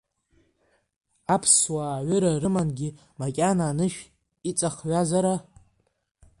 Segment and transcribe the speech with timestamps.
[1.33, 3.99] Аԥсуаа аҩыра рымангьы, макьана анышә
[4.49, 5.25] иҵахҩазар?